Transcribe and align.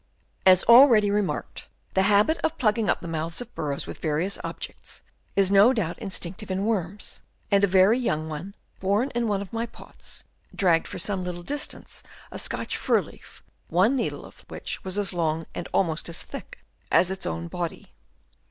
As 0.47 0.63
already 0.63 1.11
remarked, 1.11 1.67
the 1.93 2.01
habit 2.09 2.39
of 2.39 2.57
plugging 2.57 2.89
up 2.89 3.01
the 3.01 3.07
mouths 3.07 3.39
of 3.39 3.49
the 3.49 3.53
burrows 3.53 3.85
with 3.85 3.99
various 3.99 4.39
objects, 4.43 5.03
is 5.35 5.51
no 5.51 5.73
doubt 5.73 5.99
instinctive 5.99 6.49
in 6.49 6.65
worms; 6.65 7.21
and 7.51 7.63
a 7.63 7.67
very 7.67 7.99
young 7.99 8.27
one, 8.27 8.55
born 8.79 9.11
in 9.13 9.27
one 9.27 9.43
of 9.43 9.53
my 9.53 9.67
pots, 9.67 10.23
dragged 10.55 10.87
for 10.87 10.97
some 10.97 11.23
little 11.23 11.43
distance 11.43 12.01
a 12.31 12.39
Scotch 12.39 12.75
fir 12.77 13.03
leaf, 13.03 13.43
one 13.67 13.95
needle 13.95 14.25
of 14.25 14.43
which 14.47 14.83
was 14.83 14.97
as 14.97 15.13
long 15.13 15.45
and 15.53 15.67
almost 15.71 16.09
as 16.09 16.23
thick 16.23 16.65
as 16.91 17.11
its 17.11 17.27
own 17.27 17.47
body. 17.47 17.93